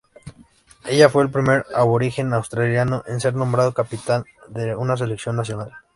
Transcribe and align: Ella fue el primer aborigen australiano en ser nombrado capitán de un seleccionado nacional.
Ella 0.87 1.09
fue 1.09 1.21
el 1.21 1.29
primer 1.29 1.63
aborigen 1.75 2.33
australiano 2.33 3.03
en 3.05 3.19
ser 3.19 3.35
nombrado 3.35 3.75
capitán 3.75 4.25
de 4.47 4.75
un 4.75 4.97
seleccionado 4.97 5.41
nacional. 5.43 5.73